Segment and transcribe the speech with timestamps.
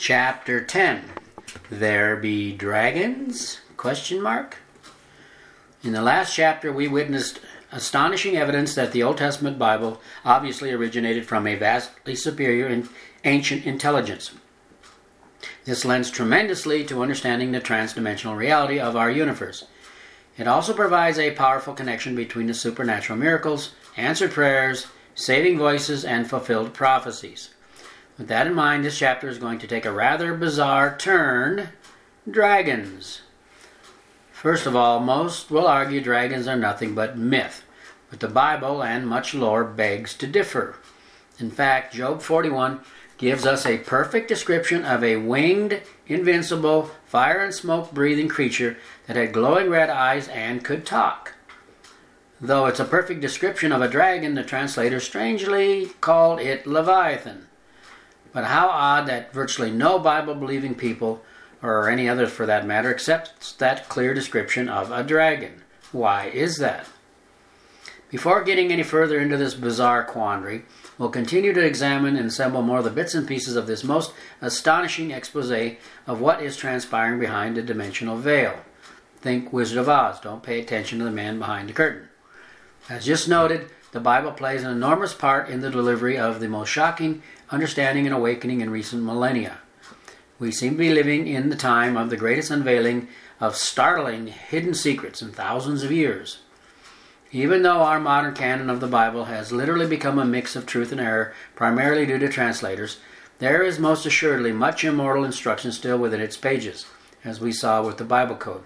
[0.00, 1.04] Chapter 10
[1.70, 3.60] There be dragons?
[3.76, 4.56] Question mark.
[5.84, 7.38] In the last chapter we witnessed
[7.70, 12.88] astonishing evidence that the Old Testament Bible obviously originated from a vastly superior and
[13.24, 14.30] ancient intelligence.
[15.66, 19.66] This lends tremendously to understanding the transdimensional reality of our universe.
[20.38, 26.26] It also provides a powerful connection between the supernatural miracles, answered prayers, saving voices, and
[26.26, 27.50] fulfilled prophecies.
[28.20, 31.70] With that in mind, this chapter is going to take a rather bizarre turn
[32.30, 33.22] dragons.
[34.30, 37.64] First of all, most will argue dragons are nothing but myth,
[38.10, 40.76] but the Bible and much lore begs to differ.
[41.38, 42.80] In fact, Job 41
[43.16, 48.76] gives us a perfect description of a winged, invincible, fire and smoke breathing creature
[49.06, 51.32] that had glowing red eyes and could talk.
[52.38, 57.46] Though it's a perfect description of a dragon, the translator strangely called it Leviathan.
[58.32, 61.22] But how odd that virtually no Bible believing people,
[61.62, 65.62] or any others for that matter, accepts that clear description of a dragon.
[65.92, 66.86] Why is that?
[68.10, 70.64] Before getting any further into this bizarre quandary,
[71.00, 74.12] We'll continue to examine and assemble more of the bits and pieces of this most
[74.42, 75.50] astonishing expose
[76.06, 78.54] of what is transpiring behind the dimensional veil.
[79.22, 80.20] Think Wizard of Oz.
[80.20, 82.10] Don't pay attention to the man behind the curtain.
[82.90, 86.68] As just noted, the Bible plays an enormous part in the delivery of the most
[86.68, 89.58] shocking understanding and awakening in recent millennia.
[90.38, 93.08] We seem to be living in the time of the greatest unveiling
[93.40, 96.38] of startling hidden secrets in thousands of years.
[97.32, 100.92] Even though our modern canon of the Bible has literally become a mix of truth
[100.92, 102.98] and error, primarily due to translators,
[103.38, 106.86] there is most assuredly much immortal instruction still within its pages,
[107.24, 108.64] as we saw with the Bible Code.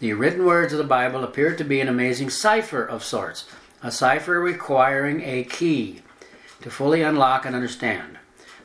[0.00, 3.46] The written words of the Bible appear to be an amazing cipher of sorts,
[3.82, 6.02] a cipher requiring a key
[6.64, 8.18] to fully unlock and understand.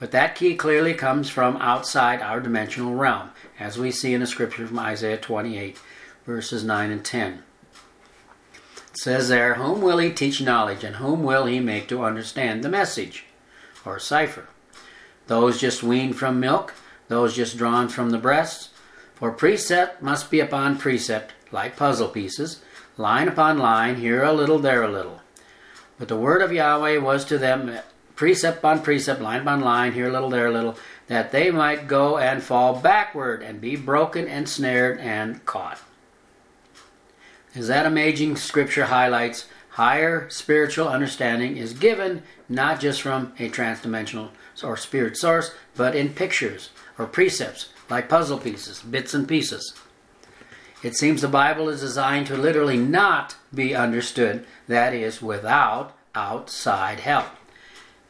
[0.00, 4.26] But that key clearly comes from outside our dimensional realm, as we see in the
[4.26, 5.78] scripture from Isaiah 28,
[6.26, 7.44] verses 9 and 10
[8.94, 12.68] says there, Whom will he teach knowledge, and whom will he make to understand the
[12.68, 13.24] message,
[13.84, 14.48] or cipher?
[15.28, 16.74] Those just weaned from milk,
[17.08, 18.68] those just drawn from the breasts?
[19.14, 22.60] For precept must be upon precept, like puzzle pieces,
[22.96, 25.21] line upon line, here a little, there a little.
[26.02, 27.78] But the word of Yahweh was to them
[28.16, 30.76] precept upon precept, line upon line, here a little, there a little,
[31.06, 35.80] that they might go and fall backward and be broken and snared and caught
[37.54, 44.30] As that amazing scripture highlights higher spiritual understanding is given not just from a transdimensional
[44.60, 49.72] or spirit source, but in pictures or precepts, like puzzle pieces, bits and pieces.
[50.82, 57.00] It seems the Bible is designed to literally not be understood, that is, without outside
[57.00, 57.26] help.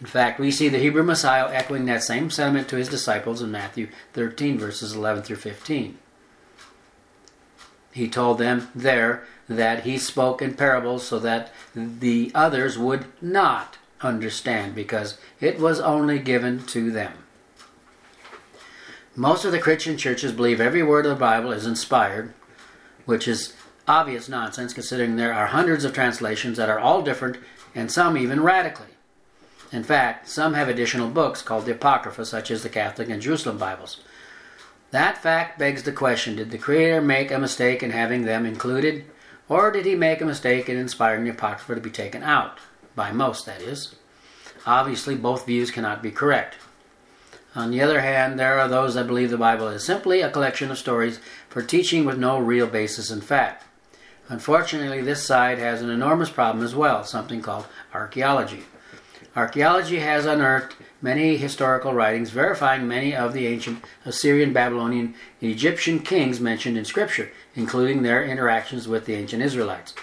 [0.00, 3.50] In fact, we see the Hebrew Messiah echoing that same sentiment to his disciples in
[3.50, 5.96] Matthew 13, verses 11 through 15.
[7.92, 13.78] He told them there that he spoke in parables so that the others would not
[14.02, 17.12] understand because it was only given to them.
[19.14, 22.34] Most of the Christian churches believe every word of the Bible is inspired,
[23.06, 23.54] which is
[23.88, 27.38] obvious nonsense considering there are hundreds of translations that are all different
[27.74, 28.86] and some even radically.
[29.72, 33.58] In fact, some have additional books called the Apocrypha, such as the Catholic and Jerusalem
[33.58, 34.00] Bibles.
[34.92, 39.04] That fact begs the question did the Creator make a mistake in having them included,
[39.48, 42.58] or did he make a mistake in inspiring the Apocrypha to be taken out?
[42.94, 43.96] By most, that is.
[44.64, 46.56] Obviously, both views cannot be correct.
[47.54, 50.70] On the other hand, there are those that believe the Bible is simply a collection
[50.70, 53.65] of stories for teaching with no real basis in fact.
[54.28, 58.64] Unfortunately, this side has an enormous problem as well, something called archaeology.
[59.36, 66.00] Archaeology has unearthed many historical writings verifying many of the ancient Assyrian, Babylonian, and Egyptian
[66.00, 69.94] kings mentioned in Scripture, including their interactions with the ancient Israelites.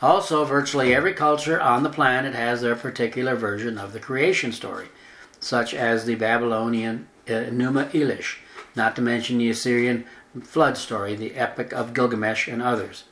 [0.00, 4.86] Also, virtually every culture on the planet has their particular version of the creation story,
[5.40, 8.36] such as the Babylonian uh, Enuma Elish,
[8.74, 10.04] not to mention the Assyrian
[10.42, 13.04] flood story, the Epic of Gilgamesh, and others.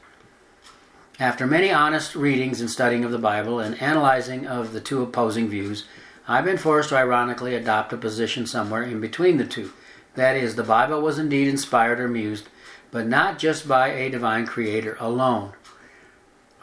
[1.23, 5.49] After many honest readings and studying of the Bible and analyzing of the two opposing
[5.49, 5.85] views,
[6.27, 9.73] I've been forced to ironically adopt a position somewhere in between the two.
[10.17, 12.49] That is, the Bible was indeed inspired or mused,
[12.91, 15.53] but not just by a divine creator alone.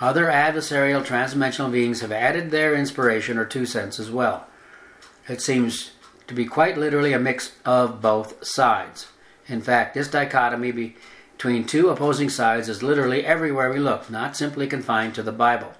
[0.02, 4.46] Other adversarial transdimensional beings have added their inspiration or two cents as well.
[5.30, 5.92] It seems
[6.28, 9.08] to be quite literally a mix of both sides.
[9.48, 10.98] In fact, this dichotomy
[11.40, 15.72] between two opposing sides is literally everywhere we look, not simply confined to the Bible.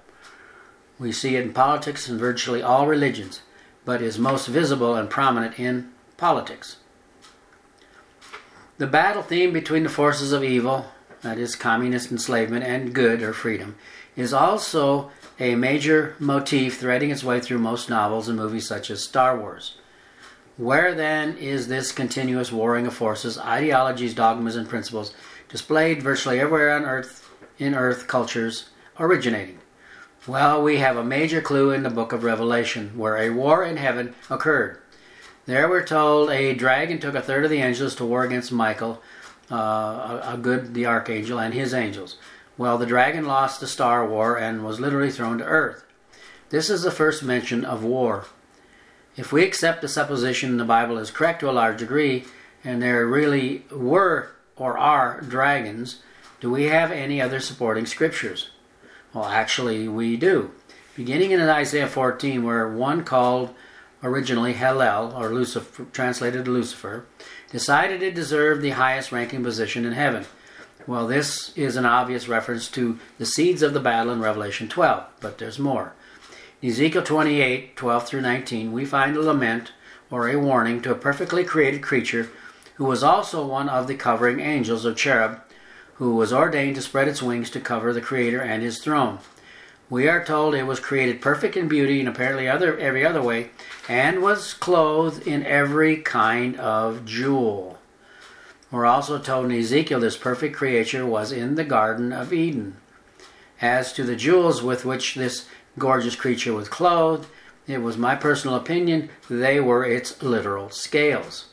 [0.98, 3.42] We see it in politics and virtually all religions
[3.84, 6.78] but is most visible and prominent in politics.
[8.78, 10.86] The battle theme between the forces of evil,
[11.20, 13.76] that is, communist enslavement, and good or freedom,
[14.16, 19.04] is also a major motif threading its way through most novels and movies such as
[19.04, 19.76] Star Wars.
[20.56, 25.14] Where then is this continuous warring of forces, ideologies, dogmas, and principles
[25.50, 29.58] displayed virtually everywhere on earth in earth cultures originating?
[30.26, 33.76] Well, we have a major clue in the book of Revelation, where a war in
[33.76, 34.78] heaven occurred.
[35.46, 39.00] There we're told a dragon took a third of the angels to war against Michael,
[39.50, 42.16] uh, a, a good the archangel, and his angels.
[42.58, 45.84] Well, the dragon lost the Star War and was literally thrown to earth.
[46.50, 48.26] This is the first mention of war.
[49.16, 52.26] If we accept the supposition the Bible is correct to a large degree,
[52.62, 56.00] and there really were or are dragons,
[56.38, 58.50] do we have any other supporting scriptures?
[59.14, 60.52] Well, actually, we do.
[60.94, 63.54] Beginning in Isaiah 14, where one called
[64.02, 67.06] originally Hallel, or Lucifer, translated Lucifer,
[67.50, 70.26] decided it deserved the highest ranking position in heaven.
[70.86, 75.04] Well, this is an obvious reference to the seeds of the battle in Revelation 12,
[75.20, 75.94] but there's more.
[76.60, 79.72] In Ezekiel 28 12 through 19, we find a lament
[80.10, 82.30] or a warning to a perfectly created creature
[82.80, 85.38] who was also one of the covering angels of cherub,
[85.96, 89.18] who was ordained to spread its wings to cover the Creator and his throne.
[89.90, 93.50] We are told it was created perfect in beauty and apparently other, every other way,
[93.86, 97.78] and was clothed in every kind of jewel.
[98.70, 102.78] We're also told in Ezekiel this perfect creature was in the Garden of Eden.
[103.60, 105.46] As to the jewels with which this
[105.78, 107.28] gorgeous creature was clothed,
[107.66, 111.44] it was my personal opinion they were its literal scales.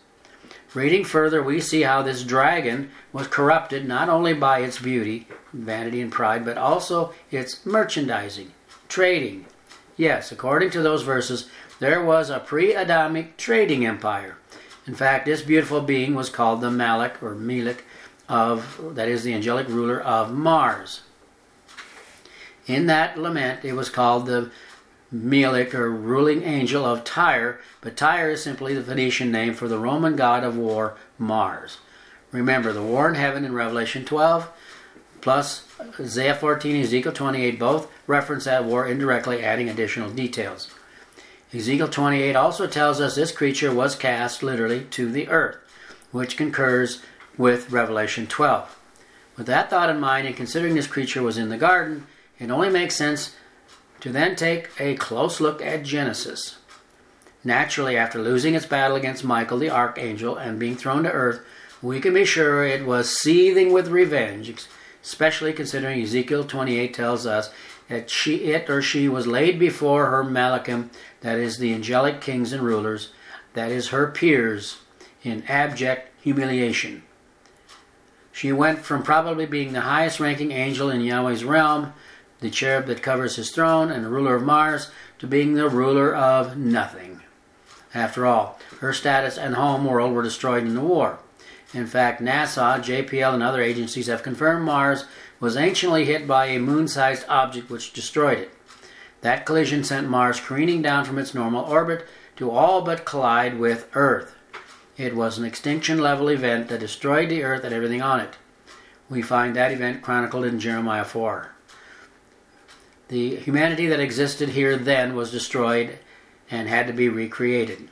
[0.73, 6.01] Reading further, we see how this dragon was corrupted not only by its beauty, vanity,
[6.01, 8.51] and pride, but also its merchandising,
[8.89, 9.45] trading.
[9.95, 11.49] Yes, according to those verses,
[11.79, 14.37] there was a pre Adamic trading empire.
[14.85, 17.83] In fact, this beautiful being was called the Malak or Melech
[18.27, 21.01] of, that is, the angelic ruler of Mars.
[22.65, 24.51] In that lament, it was called the
[25.11, 29.79] Melech or ruling angel of Tyre, but Tyre is simply the Phoenician name for the
[29.79, 31.77] Roman god of war, Mars.
[32.31, 34.49] Remember, the war in heaven in Revelation 12,
[35.21, 35.65] plus
[35.99, 40.69] Isaiah 14, and Ezekiel 28 both reference that war indirectly, adding additional details.
[41.53, 45.55] Ezekiel 28 also tells us this creature was cast literally to the earth,
[46.11, 47.01] which concurs
[47.37, 48.77] with Revelation 12.
[49.37, 52.07] With that thought in mind, and considering this creature was in the garden,
[52.39, 53.35] it only makes sense
[54.01, 56.57] to then take a close look at Genesis.
[57.43, 61.41] Naturally, after losing its battle against Michael the archangel and being thrown to earth,
[61.81, 64.53] we can be sure it was seething with revenge,
[65.03, 67.51] especially considering Ezekiel 28 tells us
[67.87, 70.89] that she, it or she was laid before her Malachim,
[71.21, 73.11] that is, the angelic kings and rulers,
[73.53, 74.79] that is, her peers,
[75.23, 77.03] in abject humiliation.
[78.31, 81.93] She went from probably being the highest ranking angel in Yahweh's realm,
[82.39, 86.15] the cherub that covers his throne, and the ruler of Mars, to being the ruler
[86.15, 87.21] of nothing.
[87.93, 91.19] After all, her status and home world were destroyed in the war.
[91.73, 95.05] In fact, NASA, JPL, and other agencies have confirmed Mars
[95.39, 98.51] was anciently hit by a moon sized object which destroyed it.
[99.21, 102.05] That collision sent Mars careening down from its normal orbit
[102.37, 104.35] to all but collide with Earth.
[104.95, 108.37] It was an extinction level event that destroyed the Earth and everything on it.
[109.09, 111.51] We find that event chronicled in Jeremiah 4.
[113.09, 115.99] The humanity that existed here then was destroyed
[116.51, 117.89] and had to be recreated.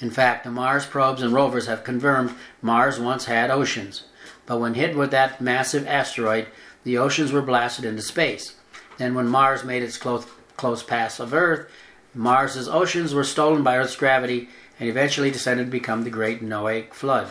[0.00, 4.04] In fact, the Mars probes and rovers have confirmed Mars once had oceans.
[4.44, 6.48] But when hit with that massive asteroid,
[6.82, 8.54] the oceans were blasted into space.
[8.98, 11.70] Then, when Mars made its close, close pass of Earth,
[12.12, 16.92] Mars's oceans were stolen by Earth's gravity and eventually descended to become the Great Noahic
[16.92, 17.28] Flood.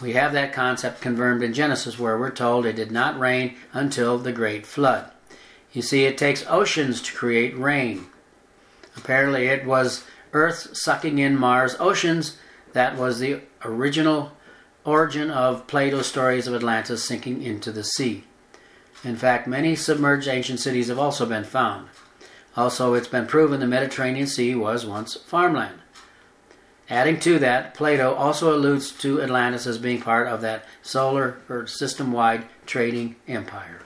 [0.00, 4.18] We have that concept confirmed in Genesis, where we're told it did not rain until
[4.18, 5.10] the Great Flood.
[5.74, 8.06] You see, it takes oceans to create rain.
[8.96, 12.38] Apparently, it was Earth sucking in Mars' oceans
[12.72, 14.32] that was the original
[14.84, 18.24] origin of Plato's stories of Atlantis sinking into the sea.
[19.02, 21.88] In fact, many submerged ancient cities have also been found.
[22.56, 25.80] Also, it's been proven the Mediterranean Sea was once farmland.
[26.88, 31.66] Adding to that, Plato also alludes to Atlantis as being part of that solar or
[31.66, 33.80] system wide trading empire.